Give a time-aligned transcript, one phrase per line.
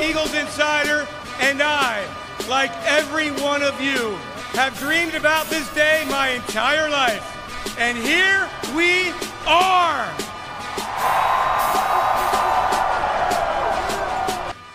[0.00, 1.06] Eagles insider,
[1.40, 2.06] and I,
[2.48, 4.16] like every one of you,
[4.52, 7.78] have dreamed about this day my entire life.
[7.78, 9.12] And here we
[9.46, 10.06] are.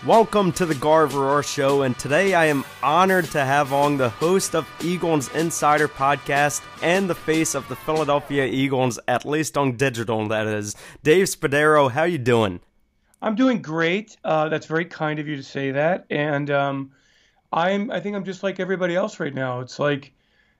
[0.04, 4.08] Welcome to the Gauruv Arora Show, and today I am honored to have on the
[4.08, 9.76] host of Eagles Insider Podcast and the face of the Philadelphia Eagles, at least on
[9.76, 10.74] digital, that is,
[11.04, 11.88] Dave Spadaro.
[11.88, 12.58] How you doing?
[13.22, 14.16] I'm doing great.
[14.24, 16.90] Uh, that's very kind of you to say that, and um,
[17.52, 17.90] I'm.
[17.90, 19.60] I think I'm just like everybody else right now.
[19.60, 20.12] It's like,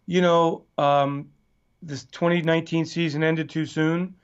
[0.07, 1.29] you know, um,
[1.83, 4.15] this 2019 season ended too soon,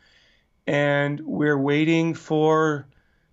[0.68, 2.86] and we're waiting for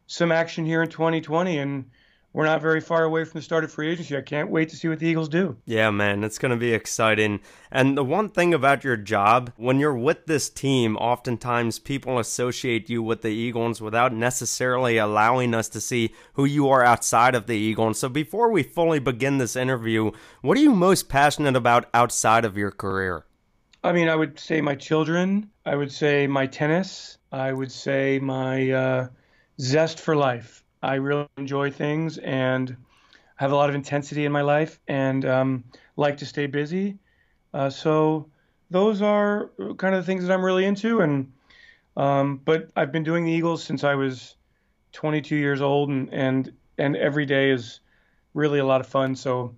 [0.08, 1.86] some action here in 2020, and
[2.36, 4.18] we're not very far away from the start of free agency.
[4.18, 5.56] I can't wait to see what the Eagles do.
[5.64, 7.40] Yeah, man, it's going to be exciting.
[7.72, 12.90] And the one thing about your job, when you're with this team, oftentimes people associate
[12.90, 17.48] you with the Eagles without necessarily allowing us to see who you are outside of
[17.48, 18.00] the Eagles.
[18.00, 22.58] So before we fully begin this interview, what are you most passionate about outside of
[22.58, 23.26] your career?
[23.82, 25.52] I mean, I would say my children.
[25.66, 27.18] I would say my tennis.
[27.32, 29.08] I would say my uh,
[29.58, 30.65] zest for life.
[30.86, 32.78] I really enjoy things and
[33.38, 35.64] have a lot of intensity in my life and um,
[35.98, 37.00] like to stay busy.
[37.54, 38.30] Uh, so
[38.70, 41.02] those are kind of the things that I'm really into.
[41.02, 41.32] And
[41.98, 44.36] um, but I've been doing the Eagles since I was
[44.92, 47.80] 22 years old, and and and every day is
[48.34, 49.16] really a lot of fun.
[49.16, 49.56] So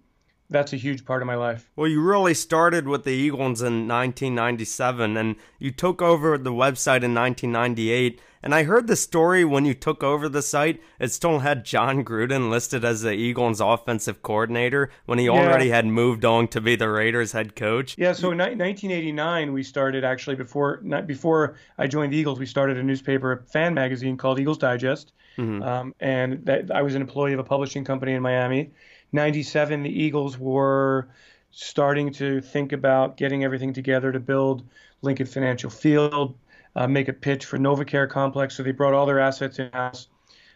[0.49, 1.69] that's a huge part of my life.
[1.75, 7.03] Well, you really started with the Eagles in 1997 and you took over the website
[7.03, 8.21] in 1998.
[8.43, 12.05] And I heard the story when you took over the site, it still had Jon
[12.05, 15.31] Gruden listed as the Eagles offensive coordinator when he yeah.
[15.31, 17.95] already had moved on to be the Raiders head coach.
[17.97, 22.77] Yeah, so in 1989 we started actually before before I joined the Eagles, we started
[22.77, 25.11] a newspaper, a fan magazine called Eagles Digest.
[25.37, 25.61] Mm-hmm.
[25.61, 28.71] Um, and that, I was an employee of a publishing company in Miami
[29.11, 31.07] 97, the Eagles were
[31.51, 34.63] starting to think about getting everything together to build
[35.01, 36.37] Lincoln Financial Field,
[36.75, 38.55] uh, make a pitch for NovaCare Complex.
[38.55, 40.07] So they brought all their assets in house.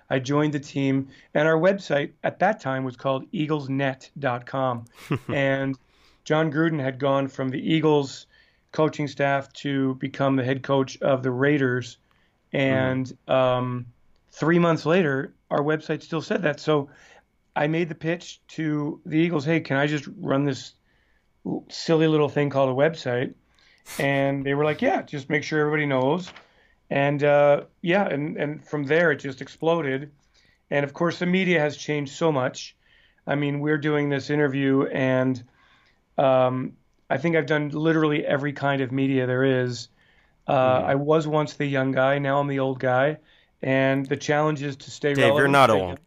[0.10, 4.86] I joined the team, and our website at that time was called eaglesnet.com.
[5.34, 5.78] and
[6.26, 8.28] Jon Gruden had gone from the Eagles
[8.74, 11.98] coaching staff to become the head coach of the Raiders.
[12.52, 13.34] And mm.
[13.34, 13.86] um,
[14.32, 16.60] three months later, our website still said that.
[16.60, 16.90] So
[17.56, 19.46] I made the pitch to the Eagles.
[19.46, 20.74] Hey, can I just run this
[21.70, 23.34] silly little thing called a website?
[24.00, 26.32] And they were like, Yeah, just make sure everybody knows.
[26.90, 30.12] And uh, yeah, and and from there it just exploded.
[30.70, 32.76] And of course, the media has changed so much.
[33.26, 35.42] I mean, we're doing this interview, and
[36.18, 36.74] um,
[37.10, 39.90] I think I've done literally every kind of media there is.
[40.48, 40.86] Uh, mm.
[40.86, 43.18] I was once the young guy, now I'm the old guy,
[43.62, 45.40] and the challenge is to stay Dave, relevant.
[45.40, 46.00] you're not old.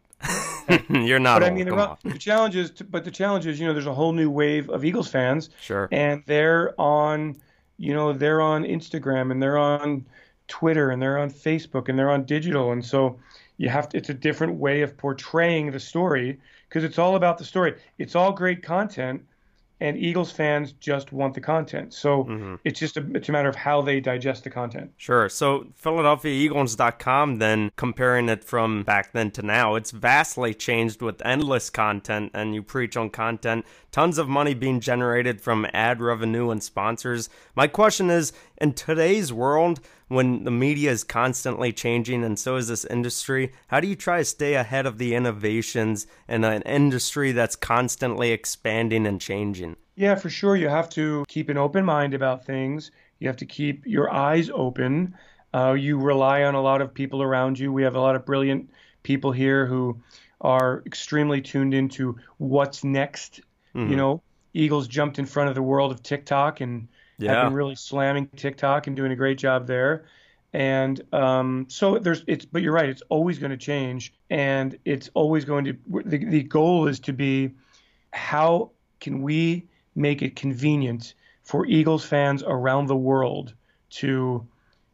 [0.88, 1.40] You're not.
[1.40, 1.52] But old.
[1.52, 3.94] I mean, the, the challenge is, to, but the challenge is, you know, there's a
[3.94, 5.50] whole new wave of Eagles fans.
[5.60, 5.88] Sure.
[5.92, 7.36] And they're on,
[7.78, 10.06] you know, they're on Instagram and they're on
[10.48, 13.18] Twitter and they're on Facebook and they're on digital, and so
[13.56, 13.96] you have to.
[13.96, 16.38] It's a different way of portraying the story
[16.68, 17.74] because it's all about the story.
[17.98, 19.24] It's all great content,
[19.84, 21.92] and Eagles fans just want the content.
[21.92, 22.54] So mm-hmm.
[22.64, 24.90] it's just a, it's a matter of how they digest the content.
[24.96, 25.28] Sure.
[25.28, 31.68] So PhiladelphiaEagles.com, then comparing it from back then to now, it's vastly changed with endless
[31.68, 36.62] content, and you preach on content, tons of money being generated from ad revenue and
[36.62, 37.28] sponsors.
[37.54, 42.68] My question is, in today's world, when the media is constantly changing and so is
[42.68, 47.32] this industry, how do you try to stay ahead of the innovations in an industry
[47.32, 49.76] that's constantly expanding and changing?
[49.96, 50.56] Yeah, for sure.
[50.56, 52.90] You have to keep an open mind about things.
[53.20, 55.14] You have to keep your eyes open.
[55.54, 57.72] Uh, you rely on a lot of people around you.
[57.72, 58.70] We have a lot of brilliant
[59.02, 60.00] people here who
[60.40, 63.40] are extremely tuned into what's next.
[63.74, 63.90] Mm-hmm.
[63.90, 64.22] You know,
[64.52, 66.88] Eagles jumped in front of the world of TikTok and
[67.18, 67.34] yeah.
[67.34, 70.06] have been really slamming TikTok and doing a great job there.
[70.54, 75.10] And um, so there's it's, but you're right, it's always going to change, and it's
[75.14, 75.76] always going to.
[76.04, 77.50] The, the goal is to be,
[78.12, 78.70] how
[79.00, 79.66] can we
[79.96, 83.52] make it convenient for Eagles fans around the world
[83.90, 84.46] to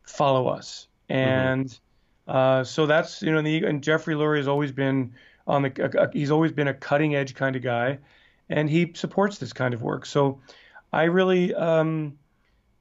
[0.05, 0.89] follow us?
[1.11, 1.29] Mm-hmm.
[1.29, 2.31] And mm-hmm.
[2.31, 5.13] uh, so that's you know, the, and Jeffrey Lurie has always been
[5.47, 6.11] on the.
[6.15, 7.99] he's always been a cutting edge kind of guy,
[8.49, 10.07] and he supports this kind of work.
[10.07, 10.41] So
[10.93, 12.19] I really um,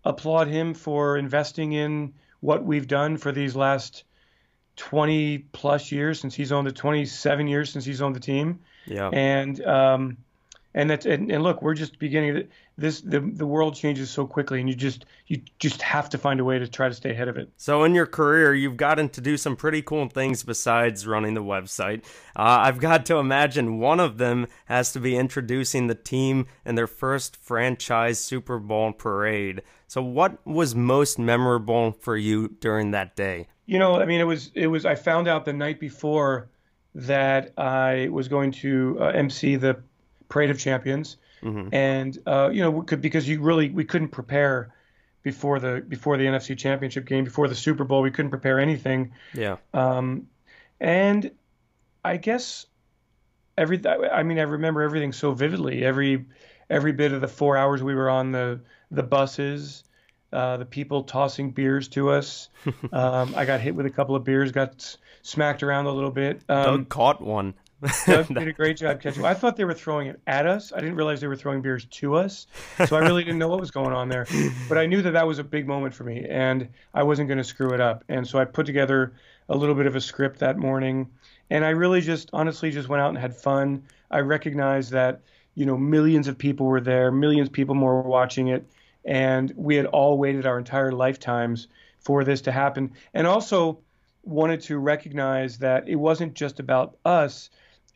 [0.03, 4.03] applaud him for investing in what we've done for these last
[4.77, 8.59] 20 plus years since he's owned the 27 years since he's owned the team.
[8.85, 9.09] Yeah.
[9.11, 10.17] And um,
[10.73, 12.47] and that's and, and look, we're just beginning.
[12.77, 16.39] This the the world changes so quickly, and you just you just have to find
[16.39, 17.49] a way to try to stay ahead of it.
[17.57, 21.43] So in your career, you've gotten to do some pretty cool things besides running the
[21.43, 22.03] website.
[22.35, 26.75] Uh, I've got to imagine one of them has to be introducing the team in
[26.75, 29.63] their first franchise Super Bowl parade.
[29.87, 33.47] So what was most memorable for you during that day?
[33.65, 34.85] You know, I mean, it was it was.
[34.85, 36.49] I found out the night before
[36.95, 39.81] that I was going to uh, MC the
[40.29, 41.73] Parade of Champions, mm-hmm.
[41.73, 44.73] and uh, you know, could, because you really we couldn't prepare
[45.23, 49.11] before the before the NFC Championship game, before the Super Bowl, we couldn't prepare anything.
[49.33, 49.57] Yeah.
[49.73, 50.27] Um,
[50.79, 51.31] and
[52.03, 52.65] I guess
[53.57, 55.83] every I mean I remember everything so vividly.
[55.83, 56.25] Every
[56.69, 58.61] every bit of the four hours we were on the
[58.91, 59.83] the buses,
[60.31, 62.49] uh, the people tossing beers to us.
[62.93, 66.41] um, I got hit with a couple of beers, got smacked around a little bit.
[66.47, 67.53] Um, Doug caught one.
[68.05, 69.23] Doug did a great job catching.
[69.25, 70.73] I thought they were throwing it at us.
[70.73, 72.47] I didn't realize they were throwing beers to us.
[72.87, 74.27] So I really didn't know what was going on there.
[74.67, 77.37] But I knew that that was a big moment for me, and I wasn't going
[77.37, 78.03] to screw it up.
[78.09, 79.13] And so I put together
[79.47, 81.09] a little bit of a script that morning,
[81.49, 83.83] and I really just honestly just went out and had fun.
[84.11, 85.21] I recognized that
[85.55, 88.65] you know millions of people were there, millions of people more were watching it,
[89.05, 91.67] and we had all waited our entire lifetimes
[91.99, 92.91] for this to happen.
[93.13, 93.79] And also
[94.23, 97.49] wanted to recognize that it wasn't just about us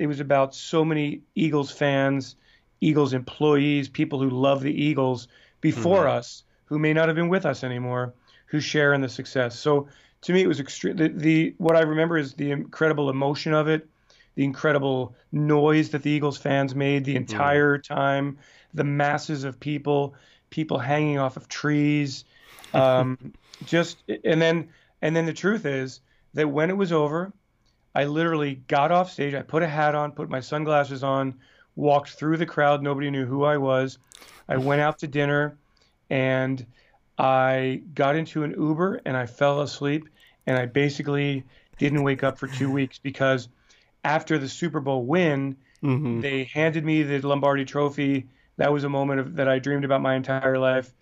[0.04, 2.36] it was about so many Eagles fans,
[2.82, 5.30] Eagles employees, people who love the Eagles
[5.62, 6.18] before mm-hmm.
[6.18, 8.14] us, who may not have been with us anymore,
[8.48, 9.58] who share in the success.
[9.58, 9.88] So
[10.24, 10.98] to me, it was extreme.
[10.98, 13.88] The, the what I remember is the incredible emotion of it,
[14.36, 17.22] the incredible noise that the Eagles fans made the mm-hmm.
[17.22, 17.84] entire mm.
[17.84, 18.40] time,
[18.74, 20.16] the masses of people,
[20.50, 22.26] people hanging off of trees,
[22.74, 23.32] um,
[23.66, 24.68] just and then
[25.02, 26.02] and then the truth is
[26.34, 27.32] that when it was over,
[27.96, 29.34] I literally got off stage.
[29.34, 31.36] I put a hat on, put my sunglasses on,
[31.76, 32.82] walked through the crowd.
[32.82, 34.00] Nobody knew who I was.
[34.48, 35.58] I went out to dinner
[36.10, 36.66] and
[37.18, 40.10] I got into an Uber and I fell asleep.
[40.46, 41.44] And I basically
[41.78, 43.48] didn't wake up for two weeks because
[44.04, 46.20] after the Super Bowl win, mm-hmm.
[46.22, 48.28] they handed me the Lombardi trophy.
[48.58, 50.94] That was a moment of, that I dreamed about my entire life.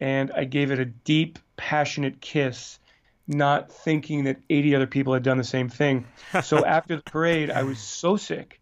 [0.00, 2.78] And I gave it a deep, passionate kiss
[3.26, 6.06] not thinking that 80 other people had done the same thing.
[6.42, 8.60] So after the parade, I was so sick,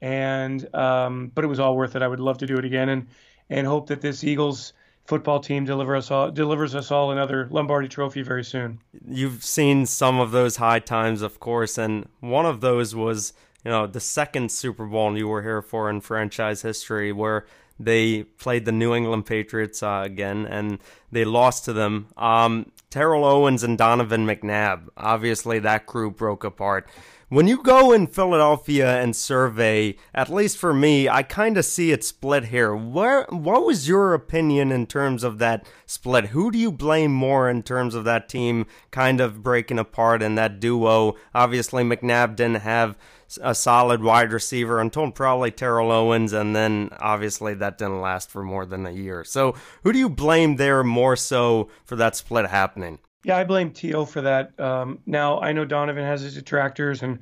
[0.00, 2.02] and um, but it was all worth it.
[2.02, 3.06] I would love to do it again, and
[3.50, 4.72] and hope that this Eagles
[5.06, 8.78] football team deliver us all, delivers us all another Lombardi Trophy very soon.
[9.06, 13.32] You've seen some of those high times, of course, and one of those was
[13.64, 17.46] you know the second Super Bowl you were here for in franchise history, where
[17.80, 20.78] they played the New England Patriots uh, again, and
[21.12, 22.08] they lost to them.
[22.16, 24.88] Um, Terrell Owens and Donovan McNabb.
[24.96, 26.88] Obviously, that crew broke apart.
[27.30, 31.92] When you go in Philadelphia and survey, at least for me, I kind of see
[31.92, 32.74] it split here.
[32.74, 36.28] Where, what was your opinion in terms of that split?
[36.28, 40.38] Who do you blame more in terms of that team kind of breaking apart and
[40.38, 41.16] that duo?
[41.34, 42.96] Obviously, McNabb didn't have
[43.42, 48.42] a solid wide receiver until probably Terrell Owens, and then obviously that didn't last for
[48.42, 49.24] more than a year.
[49.24, 52.98] So, who do you blame there more so for that split happening?
[53.24, 54.04] Yeah, I blame T.O.
[54.04, 54.58] for that.
[54.58, 57.18] Um, now, I know Donovan has his detractors, and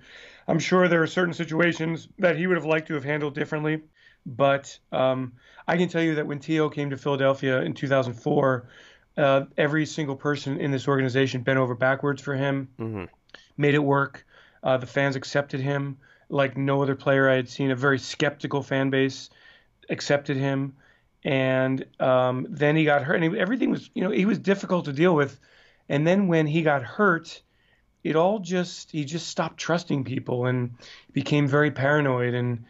[0.47, 3.82] I'm sure there are certain situations that he would have liked to have handled differently.
[4.26, 5.32] But um,
[5.67, 6.69] I can tell you that when T.O.
[6.70, 8.69] came to Philadelphia in 2004,
[9.17, 13.05] uh, every single person in this organization bent over backwards for him, mm-hmm.
[13.56, 14.25] made it work.
[14.67, 15.96] Uh, the fans accepted him
[16.29, 17.70] like no other player I had seen.
[17.70, 19.31] A very skeptical fan base
[19.89, 20.75] accepted him,
[21.25, 24.87] and um, then he got hurt, and he, everything was, you know, he was difficult
[24.87, 25.39] to deal with
[25.89, 27.43] and then when he got hurt,
[28.03, 30.75] it all just he just stopped trusting people and
[31.13, 32.65] became very paranoid and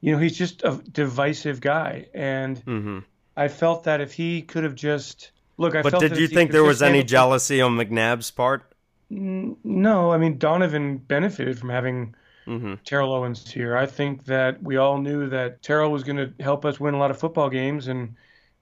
[0.00, 2.98] you know he's just a divisive guy and mm-hmm.
[3.36, 6.62] I felt that if he could have just look I but did you think there
[6.62, 8.72] was any jealousy on McNabb's part?
[9.08, 12.14] No, I mean Donovan benefited from having
[12.46, 12.74] mm-hmm.
[12.84, 13.76] Terrell Owens here.
[13.76, 16.98] I think that we all knew that Terrell was going to help us win a
[16.98, 18.14] lot of football games and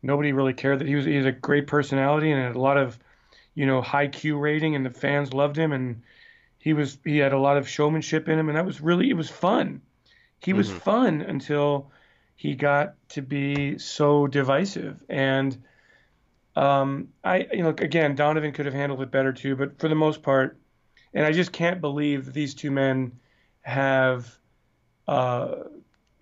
[0.03, 2.77] nobody really cared that he was he had a great personality and had a lot
[2.77, 2.99] of
[3.55, 6.03] you know, high Q rating, and the fans loved him, and
[6.59, 9.17] he was he had a lot of showmanship in him, and that was really it
[9.17, 9.81] was fun.
[10.41, 10.79] He was mm-hmm.
[10.79, 11.91] fun until
[12.37, 15.57] he got to be so divisive, and
[16.56, 19.94] um, I you know again Donovan could have handled it better too, but for the
[19.94, 20.58] most part,
[21.12, 23.12] and I just can't believe these two men
[23.62, 24.38] have
[25.08, 25.54] uh,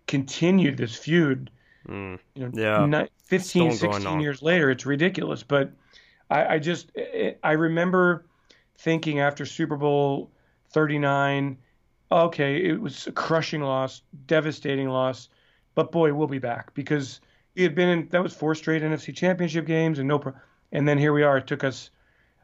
[0.07, 1.51] continued this feud.
[1.89, 2.19] Mm.
[2.35, 3.07] You know, yeah.
[3.25, 5.73] 15, 16 years later, it's ridiculous, but
[6.31, 6.93] I, I just
[7.43, 8.27] I remember
[8.79, 10.31] thinking after Super Bowl
[10.71, 11.57] 39,
[12.11, 15.29] okay, it was a crushing loss, devastating loss
[15.75, 17.21] but boy, we'll be back because
[17.55, 20.33] he had been in that was four straight NFC Championship games and no, pro,
[20.73, 21.39] and then here we are.
[21.39, 21.91] It took us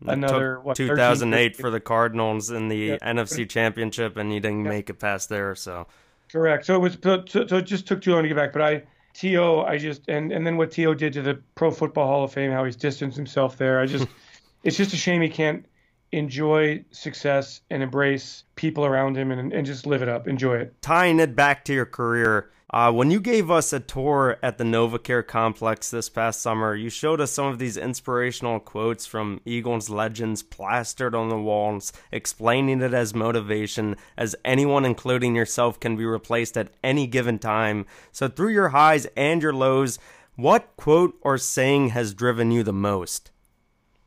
[0.06, 2.98] another what 2008 for the Cardinals in the yeah.
[2.98, 4.70] NFC Championship, and he didn't yeah.
[4.70, 5.54] make it past there.
[5.54, 5.86] So
[6.30, 6.66] correct.
[6.66, 8.52] So it was so, so it just took too long to get back.
[8.52, 8.82] But I
[9.14, 10.94] To I just and and then what T.O.
[10.94, 13.80] did to the Pro Football Hall of Fame, how he's distanced himself there.
[13.80, 14.06] I just
[14.62, 15.64] it's just a shame he can't
[16.12, 20.26] enjoy success and embrace people around him and, and just live it up.
[20.26, 20.74] Enjoy it.
[20.80, 24.64] Tying it back to your career, uh, when you gave us a tour at the
[24.64, 29.88] NovaCare complex this past summer, you showed us some of these inspirational quotes from Eagles
[29.88, 36.04] legends plastered on the walls, explaining it as motivation, as anyone, including yourself, can be
[36.04, 37.86] replaced at any given time.
[38.12, 39.98] So, through your highs and your lows,
[40.36, 43.30] what quote or saying has driven you the most?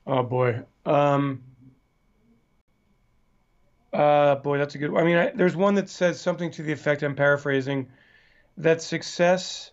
[0.06, 1.42] Oh boy, um,
[3.92, 4.92] uh, boy, that's a good.
[4.92, 5.02] One.
[5.02, 7.02] I mean, I, there's one that says something to the effect.
[7.02, 7.88] I'm paraphrasing
[8.58, 9.72] that success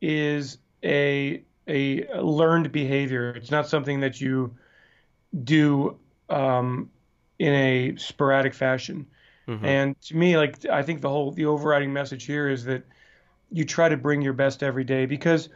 [0.00, 3.30] is a a learned behavior.
[3.30, 4.56] It's not something that you
[5.44, 5.96] do
[6.28, 6.90] um,
[7.38, 9.06] in a sporadic fashion.
[9.48, 9.64] Mm-hmm.
[9.64, 12.84] And to me, like I think the whole the overriding message here is that
[13.50, 15.48] you try to bring your best every day because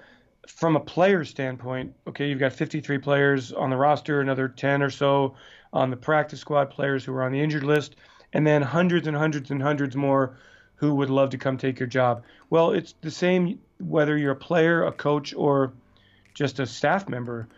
[0.49, 4.91] from a player standpoint, okay, you've got 53 players on the roster, another 10 or
[4.91, 5.35] so
[5.73, 7.97] on the practice squad players who are on the injured list,
[8.33, 10.37] and then hundreds and hundreds and hundreds more
[10.76, 12.23] who would love to come take your job.
[12.50, 15.73] Well, it's the same whether you're a player, a coach, or
[16.35, 17.49] just a staff member.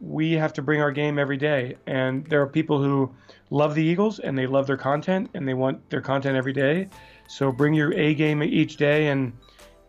[0.00, 1.76] We have to bring our game every day.
[1.86, 3.10] And there are people who
[3.50, 6.88] love the Eagles and they love their content and they want their content every day.
[7.28, 9.32] So bring your A game each day and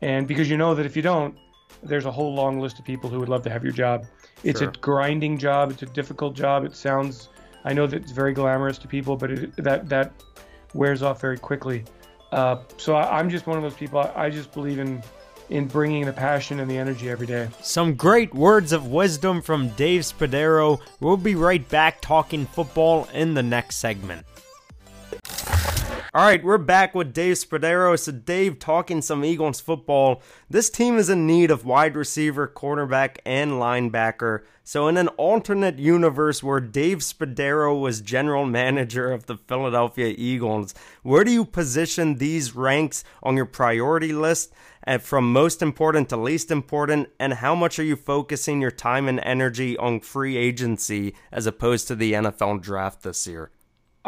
[0.02, 1.36] and because you know that if you don't,
[1.82, 4.06] there's a whole long list of people who would love to have your job.
[4.44, 4.70] It's sure.
[4.70, 6.66] a grinding job, it's a difficult job.
[6.66, 7.30] It sounds
[7.66, 10.14] I know that it's very glamorous to people, but it, that that
[10.74, 11.84] wears off very quickly.
[12.32, 14.00] Uh, so I, am just one of those people.
[14.00, 15.02] I, I just believe in
[15.50, 17.48] in bringing the passion and the energy every day.
[17.62, 20.80] Some great words of wisdom from Dave Spadaro.
[21.00, 24.26] We'll be right back talking football in the next segment.
[26.14, 28.00] All right, we're back with Dave Spadaro.
[28.00, 30.22] So, Dave, talking some Eagles football.
[30.50, 34.44] This team is in need of wide receiver, cornerback, and linebacker.
[34.64, 40.74] So, in an alternate universe where Dave Spadaro was general manager of the Philadelphia Eagles,
[41.04, 44.54] where do you position these ranks on your priority list?
[44.84, 49.10] And from most important to least important, and how much are you focusing your time
[49.10, 53.52] and energy on free agency as opposed to the NFL draft this year?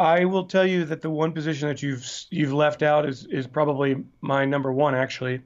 [0.00, 3.46] I will tell you that the one position that you've you've left out is is
[3.46, 5.42] probably my number one actually.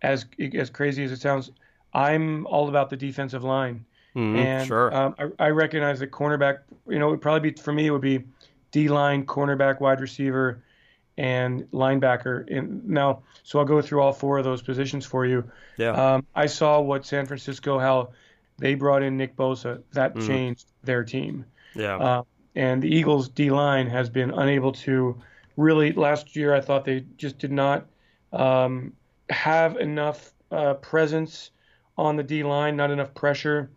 [0.00, 0.24] As
[0.54, 1.50] as crazy as it sounds,
[1.92, 3.84] I'm all about the defensive line,
[4.16, 4.94] mm, and sure.
[4.94, 6.60] um, I, I, recognize that cornerback.
[6.88, 7.86] You know, it would probably be for me.
[7.86, 8.24] It would be
[8.72, 10.62] D line, cornerback, wide receiver,
[11.18, 12.50] and linebacker.
[12.54, 15.44] And now, so I'll go through all four of those positions for you.
[15.76, 15.90] Yeah.
[15.90, 18.10] Um, I saw what San Francisco how
[18.58, 19.82] they brought in Nick Bosa.
[19.92, 20.26] That mm.
[20.26, 21.44] changed their team.
[21.74, 21.96] Yeah.
[21.96, 22.22] Uh,
[22.54, 25.20] and the Eagles D line has been unable to
[25.56, 25.92] really.
[25.92, 27.86] Last year, I thought they just did not
[28.32, 28.92] um,
[29.30, 31.50] have enough uh, presence
[31.96, 33.70] on the D line, not enough pressure.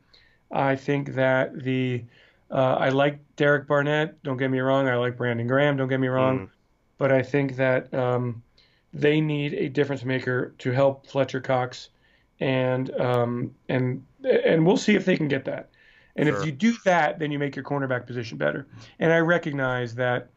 [0.51, 2.03] I think that the
[2.49, 4.21] uh, I like Derek Barnett.
[4.23, 4.87] Don't get me wrong.
[4.87, 5.77] I like Brandon Graham.
[5.77, 6.39] Don't get me wrong.
[6.39, 6.49] Mm.
[6.97, 8.41] But I think that um,
[8.93, 11.89] they need a difference maker to help Fletcher Cox,
[12.39, 15.69] and um, and and we'll see if they can get that.
[16.17, 16.39] And sure.
[16.39, 18.67] if you do that, then you make your cornerback position better.
[18.99, 20.29] And I recognize that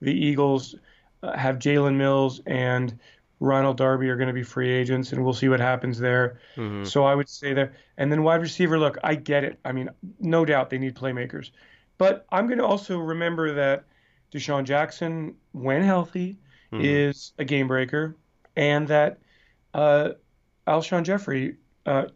[0.00, 0.76] the Eagles
[1.22, 2.98] uh, have Jalen Mills and
[3.40, 6.38] Ronald Darby are going to be free agents, and we'll see what happens there.
[6.56, 6.84] Mm-hmm.
[6.84, 7.74] So I would say there.
[7.98, 9.58] And then wide receiver, look, I get it.
[9.64, 11.50] I mean, no doubt they need playmakers.
[11.98, 13.84] But I'm going to also remember that
[14.32, 16.38] DeSean Jackson, when healthy,
[16.72, 16.84] mm-hmm.
[16.84, 18.16] is a game breaker,
[18.56, 19.18] and that
[19.74, 20.10] uh,
[20.66, 22.06] Alshon Jeffery, uh,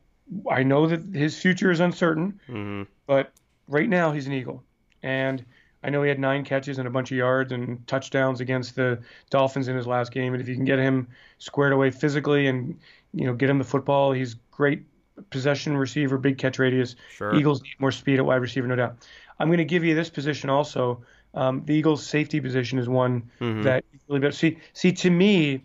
[0.51, 2.83] I know that his future is uncertain, mm-hmm.
[3.07, 3.33] but
[3.67, 4.63] right now he's an Eagle.
[5.03, 5.45] And
[5.83, 9.01] I know he had nine catches and a bunch of yards and touchdowns against the
[9.31, 10.35] Dolphins in his last game.
[10.35, 11.09] And if you can get him
[11.39, 12.79] squared away physically and
[13.15, 14.85] you know get him the football, he's great
[15.31, 16.97] possession receiver, big catch radius.
[17.11, 17.35] Sure.
[17.35, 18.97] Eagles need more speed at wide receiver, no doubt.
[19.39, 21.03] I'm going to give you this position also.
[21.35, 23.63] Um, the Eagles' safety position is one mm-hmm.
[23.63, 24.33] that really.
[24.33, 25.63] See, see, to me,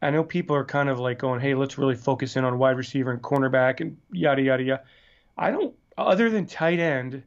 [0.00, 2.76] I know people are kind of like going, "Hey, let's really focus in on wide
[2.76, 4.82] receiver and cornerback and yada yada yada."
[5.36, 5.74] I don't.
[5.96, 7.22] Other than tight end,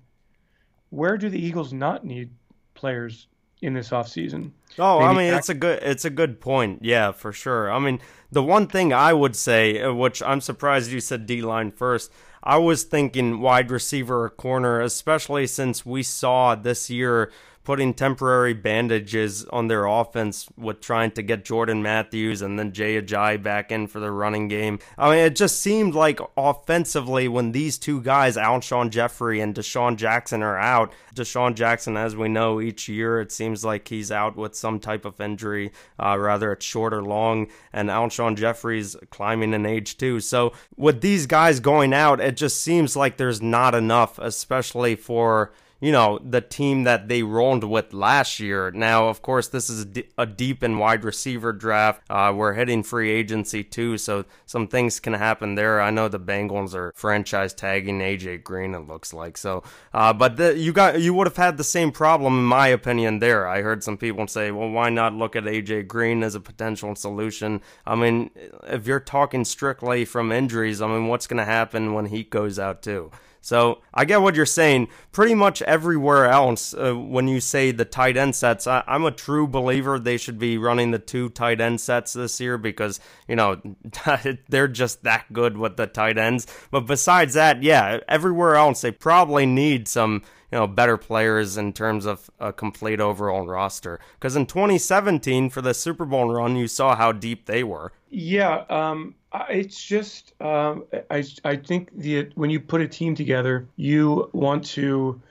[0.89, 2.29] where do the Eagles not need
[2.73, 3.27] players
[3.61, 4.51] in this offseason?
[4.79, 6.79] Oh, Maybe I mean, it's a good it's a good point.
[6.83, 7.71] Yeah, for sure.
[7.71, 7.99] I mean,
[8.31, 12.11] the one thing I would say, uh, which I'm surprised you said D line first.
[12.43, 17.31] I was thinking wide receiver or corner, especially since we saw this year
[17.63, 22.99] putting temporary bandages on their offense with trying to get Jordan Matthews and then Jay
[22.99, 24.79] Ajayi back in for the running game.
[24.97, 29.95] I mean, it just seemed like offensively when these two guys, Alshon Jeffery and DeSean
[29.95, 30.91] Jackson, are out.
[31.15, 35.05] DeSean Jackson, as we know, each year it seems like he's out with some type
[35.05, 40.19] of injury, uh, rather it's short or long, and Alshon Jeffery's climbing in age too.
[40.19, 45.51] So with these guys going out, it just seems like there's not enough, especially for
[45.81, 48.69] you know, the team that they rolled with last year.
[48.69, 52.03] Now, of course, this is a deep and wide receiver draft.
[52.07, 55.81] Uh, we're hitting free agency too, so some things can happen there.
[55.81, 58.75] I know the Bengals are franchise tagging AJ Green.
[58.75, 61.91] It looks like so, uh, but the, you got you would have had the same
[61.91, 63.17] problem, in my opinion.
[63.17, 66.39] There, I heard some people say, "Well, why not look at AJ Green as a
[66.39, 68.29] potential solution?" I mean,
[68.67, 72.59] if you're talking strictly from injuries, I mean, what's going to happen when he goes
[72.59, 73.11] out too?
[73.41, 74.87] So I get what you're saying.
[75.11, 79.11] Pretty much everywhere else, uh, when you say the tight end sets, I, am a
[79.11, 83.35] true believer they should be running the two tight end sets this year because, you
[83.35, 83.59] know,
[84.49, 86.45] they're just that good with the tight ends.
[86.69, 90.21] But besides that, yeah, everywhere else, they probably need some
[90.51, 93.99] you know better players in terms of a complete overall roster.
[94.19, 97.91] Because in 2017 for the Super Bowl run, you saw how deep they were.
[98.09, 99.15] Yeah, um,
[99.49, 104.65] it's just um, I I think the when you put a team together, you want
[104.65, 105.21] to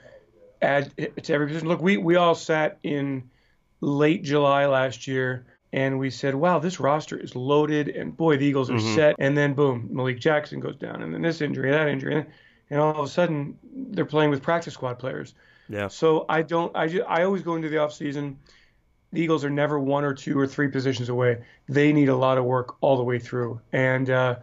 [0.61, 1.67] add to every position.
[1.67, 3.29] Look, we we all sat in
[3.81, 8.45] late July last year and we said, wow, this roster is loaded, and boy, the
[8.45, 8.95] Eagles are mm-hmm.
[8.95, 9.15] set.
[9.19, 12.25] And then boom, Malik Jackson goes down, and then this injury, that injury, and
[12.79, 15.33] all of a sudden they're playing with practice squad players.
[15.67, 15.87] Yeah.
[15.87, 18.37] So I don't, I just, I always go into the off season
[19.11, 21.43] the Eagles are never one or two or three positions away.
[21.67, 24.37] They need a lot of work all the way through, and uh,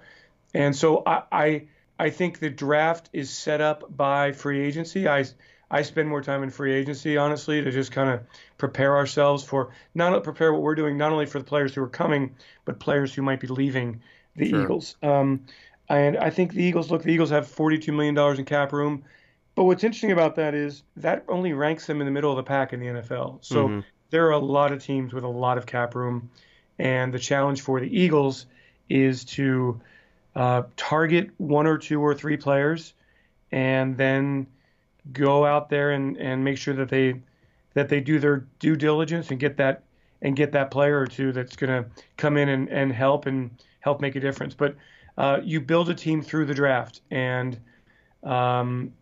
[0.54, 1.62] and so I, I
[1.98, 5.08] I think the draft is set up by free agency.
[5.08, 5.24] I
[5.70, 8.20] I spend more time in free agency, honestly, to just kind of
[8.58, 11.88] prepare ourselves for not prepare what we're doing, not only for the players who are
[11.88, 14.00] coming, but players who might be leaving
[14.36, 14.62] the sure.
[14.62, 14.96] Eagles.
[15.02, 15.46] Um,
[15.88, 17.02] and I think the Eagles look.
[17.02, 19.04] The Eagles have 42 million dollars in cap room.
[19.54, 22.44] But what's interesting about that is that only ranks them in the middle of the
[22.44, 23.44] pack in the NFL.
[23.44, 23.80] So mm-hmm
[24.10, 26.30] there are a lot of teams with a lot of cap room,
[26.78, 28.46] and the challenge for the Eagles
[28.88, 29.80] is to
[30.34, 32.94] uh, target one or two or three players,
[33.52, 34.46] and then
[35.12, 37.20] go out there and, and make sure that they
[37.74, 39.82] that they do their due diligence and get that
[40.20, 43.50] and get that player or two that's going to come in and, and help and
[43.80, 44.54] help make a difference.
[44.54, 44.74] But
[45.18, 47.58] uh, you build a team through the draft, and
[48.22, 48.92] um,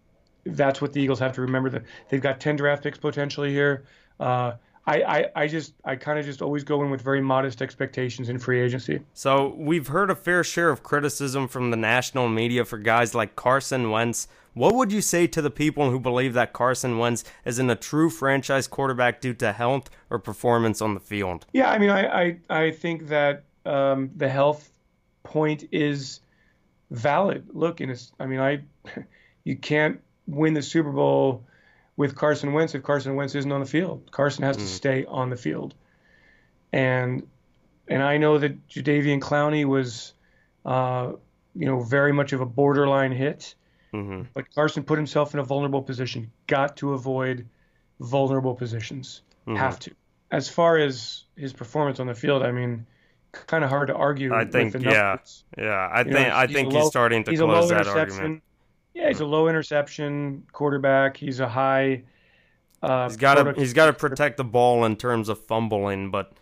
[0.47, 1.69] that's what the Eagles have to remember.
[1.69, 3.85] That they've got 10 draft picks potentially here.
[4.19, 4.53] Uh,
[4.87, 8.31] I, I, I just I kind of just always go in with very modest expectations
[8.31, 9.01] in free agency.
[9.13, 13.37] So we've heard a fair share of criticism from the national media for guys like
[13.37, 14.27] Carson Wentz.
[14.55, 18.09] What would you say to the people who believe that Carson Wentz isn't a true
[18.09, 21.45] franchise quarterback due to health or performance on the field?
[21.53, 24.71] Yeah, I mean, I I, I think that um, the health
[25.27, 26.21] point is
[26.91, 27.49] valid.
[27.53, 28.61] Look, and it's I mean, I
[29.45, 31.45] you can't win the Super Bowl
[31.97, 34.11] with Carson Wentz if Carson Wentz isn't on the field.
[34.11, 34.61] Carson has mm.
[34.61, 35.75] to stay on the field.
[36.73, 37.27] And
[37.89, 40.13] and I know that Jadeveon Clowney was,
[40.65, 41.13] uh,
[41.55, 43.55] you know, very much of a borderline hit.
[43.95, 44.23] Mm-hmm.
[44.35, 46.33] But Carson put himself in a vulnerable position.
[46.47, 47.47] Got to avoid
[48.01, 49.23] vulnerable positions.
[49.47, 49.57] Mm-hmm.
[49.57, 49.93] Have to.
[50.31, 52.87] As far as his performance on the field, I mean,
[53.47, 54.35] kind of hard to argue.
[54.35, 55.19] I think, yeah,
[55.57, 55.65] yeah.
[55.65, 58.43] I you think know, I think he's, starting to close that argument.
[58.95, 61.17] Yeah, he's a low interception quarterback.
[61.17, 62.05] He's a high.
[62.83, 66.33] Uh, he's got to he's got to protect the ball in terms of fumbling, but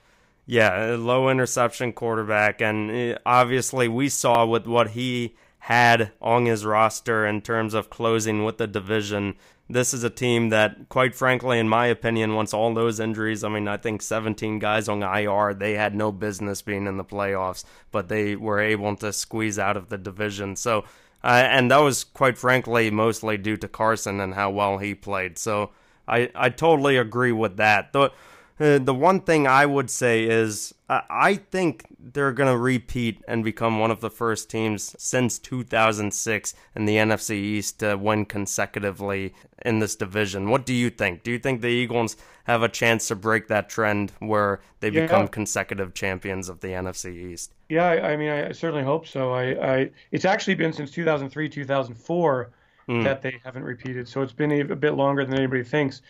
[0.47, 6.65] yeah, low interception quarterback, and eh, obviously we saw with what he had on his
[6.65, 9.35] roster in terms of closing with the division.
[9.69, 13.49] This is a team that, quite frankly, in my opinion, once all those injuries, I
[13.49, 17.65] mean, I think 17 guys on IR, they had no business being in the playoffs,
[17.91, 20.57] but they were able to squeeze out of the division.
[20.57, 20.85] So
[21.25, 25.39] uh, and that was quite frankly mostly due to Carson and how well he played.
[25.39, 25.71] So
[26.07, 27.95] I I totally agree with that.
[27.95, 28.11] The
[28.61, 33.23] uh, the one thing I would say is uh, I think they're going to repeat
[33.27, 38.27] and become one of the first teams since 2006 in the NFC East to win
[38.27, 40.51] consecutively in this division.
[40.51, 41.23] What do you think?
[41.25, 45.03] Do you think the Eagles have a chance to break that trend where they yeah.
[45.03, 47.55] become consecutive champions of the NFC East?
[47.69, 49.33] Yeah, I, I mean, I certainly hope so.
[49.33, 52.51] I, I, it's actually been since 2003, 2004
[52.89, 53.05] mm.
[53.05, 56.03] that they haven't repeated, so it's been a, a bit longer than anybody thinks.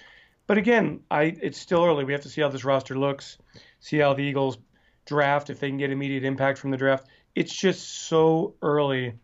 [0.47, 2.05] But again, I it's still early.
[2.05, 3.39] We have to see how this roster looks,
[3.81, 4.59] see how the Eagles
[5.07, 7.07] draft, if they can get immediate impact from the draft.
[7.35, 9.15] It's just so early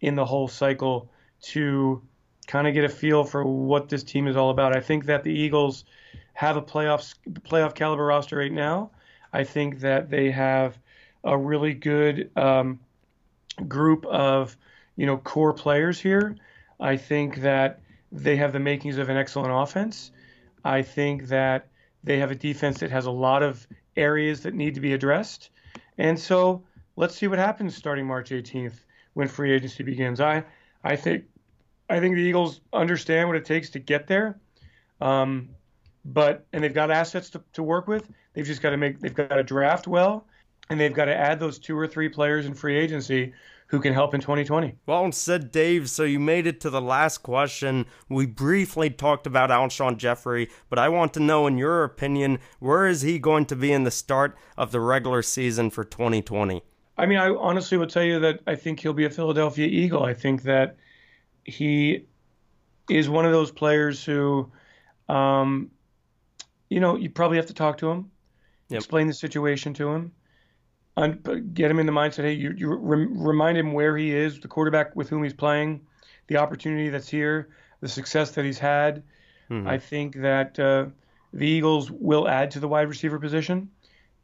[0.00, 1.10] in the whole cycle
[1.42, 2.02] to
[2.46, 4.76] kind of get a feel for what this team is all about.
[4.76, 5.84] I think that the Eagles,
[6.34, 8.90] have a playoff playoff caliber roster right now.
[9.32, 10.76] I think that they have
[11.22, 12.80] a really good um,
[13.66, 14.56] group of
[14.96, 16.36] you know core players here.
[16.78, 17.80] I think that
[18.12, 20.10] they have the makings of an excellent offense.
[20.64, 21.68] I think that
[22.02, 25.50] they have a defense that has a lot of areas that need to be addressed.
[25.98, 26.62] And so
[26.96, 30.20] let's see what happens starting March 18th when free agency begins.
[30.20, 30.44] I
[30.82, 31.24] I think
[31.88, 34.38] I think the Eagles understand what it takes to get there.
[35.00, 35.50] Um,
[36.04, 38.08] but and they've got assets to, to work with.
[38.32, 40.26] They've just got to make they've got to draft well
[40.70, 43.32] and they've got to add those two or three players in free agency
[43.74, 44.76] who can help in 2020.
[44.86, 45.90] Well said, Dave.
[45.90, 47.86] So you made it to the last question.
[48.08, 52.86] We briefly talked about Alshon Jeffery, but I want to know, in your opinion, where
[52.86, 56.62] is he going to be in the start of the regular season for 2020?
[56.96, 60.04] I mean, I honestly would tell you that I think he'll be a Philadelphia Eagle.
[60.04, 60.76] I think that
[61.42, 62.06] he
[62.88, 64.52] is one of those players who,
[65.08, 65.72] um,
[66.70, 68.12] you know, you probably have to talk to him,
[68.68, 68.78] yep.
[68.78, 70.12] explain the situation to him
[70.96, 72.24] get him in the mindset.
[72.24, 75.80] Hey, you, you re- remind him where he is, the quarterback with whom he's playing,
[76.28, 77.48] the opportunity that's here,
[77.80, 79.02] the success that he's had.
[79.50, 79.68] Mm-hmm.
[79.68, 80.86] I think that uh,
[81.32, 83.70] the Eagles will add to the wide receiver position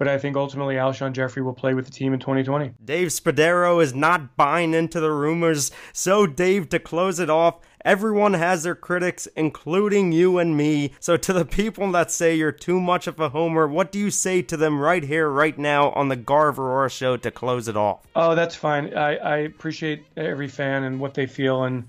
[0.00, 2.72] but I think ultimately Alshon Jeffery will play with the team in 2020.
[2.82, 5.70] Dave Spadaro is not buying into the rumors.
[5.92, 10.92] So, Dave, to close it off, everyone has their critics, including you and me.
[11.00, 14.10] So, to the people that say you're too much of a homer, what do you
[14.10, 17.76] say to them right here, right now on the Gauruv Arora show to close it
[17.76, 18.06] off?
[18.16, 18.96] Oh, that's fine.
[18.96, 21.86] I, I appreciate every fan and what they feel, and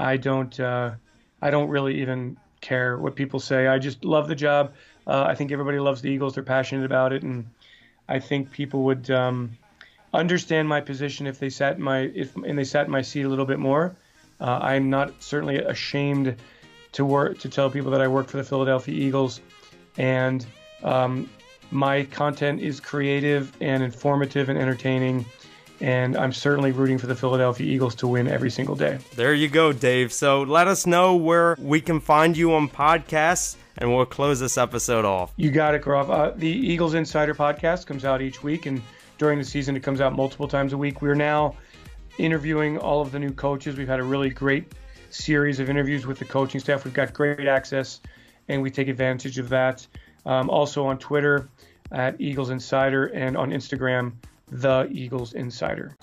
[0.00, 0.94] I don't, uh,
[1.40, 3.68] I don't really even care what people say.
[3.68, 4.72] I just love the job.
[5.06, 6.34] Uh, I think everybody loves the Eagles.
[6.34, 7.44] They're passionate about it, and
[8.08, 9.56] I think people would um,
[10.12, 13.22] understand my position if they sat in my if and they sat in my seat
[13.22, 13.96] a little bit more.
[14.40, 16.36] Uh, I'm not certainly ashamed
[16.92, 19.40] to work to tell people that I work for the Philadelphia Eagles,
[19.96, 20.44] and
[20.82, 21.28] um,
[21.70, 25.24] my content is creative and informative and entertaining.
[25.80, 28.98] And I'm certainly rooting for the Philadelphia Eagles to win every single day.
[29.16, 30.12] There you go, Dave.
[30.12, 34.58] So let us know where we can find you on podcasts and we'll close this
[34.58, 35.32] episode off.
[35.36, 36.10] You got it, Gauruv.
[36.10, 38.82] Uh, the Eagles Insider podcast comes out each week, and
[39.18, 41.02] during the season, it comes out multiple times a week.
[41.02, 41.56] We're now
[42.18, 43.76] interviewing all of the new coaches.
[43.76, 44.72] We've had a really great
[45.10, 46.84] series of interviews with the coaching staff.
[46.84, 48.00] We've got great access,
[48.48, 49.86] and we take advantage of that.
[50.24, 51.48] Um, also on Twitter
[51.90, 54.12] at Eagles Insider and on Instagram,
[54.50, 55.96] The Eagles Insider.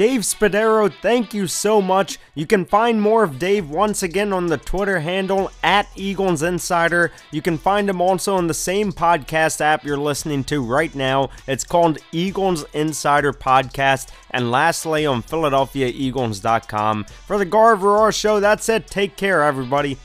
[0.00, 2.18] Dave Spadaro, thank you so much.
[2.34, 7.12] You can find more of Dave once again on the Twitter handle at Eagles Insider.
[7.30, 11.28] You can find him also on the same podcast app you're listening to right now.
[11.46, 14.08] It's called Eagles Insider Podcast.
[14.30, 17.04] And lastly, on PhiladelphiaEagles.com.
[17.26, 18.86] For the Gauruv Show, that's it.
[18.86, 19.98] Take care, everybody.